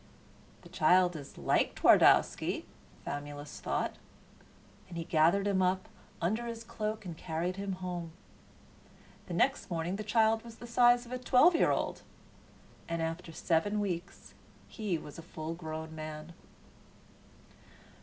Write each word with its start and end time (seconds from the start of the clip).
"The 0.63 0.69
child 0.69 1.15
is 1.15 1.37
like 1.37 1.75
Twardowski," 1.75 2.65
Famulus 3.05 3.59
thought, 3.59 3.97
and 4.89 4.97
he 4.97 5.03
gathered 5.03 5.45
him 5.47 5.61
up 5.61 5.87
under 6.19 6.47
his 6.47 6.63
cloak 6.63 7.05
and 7.05 7.15
carried 7.15 7.57
him 7.57 7.73
home. 7.73 8.11
The 9.27 9.35
next 9.35 9.69
morning 9.69 9.97
the 9.97 10.03
child 10.03 10.41
was 10.43 10.55
the 10.55 10.65
size 10.65 11.05
of 11.05 11.11
a 11.11 11.19
twelve 11.19 11.53
year 11.53 11.69
old; 11.69 12.01
and 12.89 12.99
after 12.99 13.31
seven 13.31 13.79
weeks 13.79 14.33
he 14.67 14.97
was 14.97 15.19
a 15.19 15.21
full 15.21 15.53
grown 15.53 15.93
man. 15.93 16.33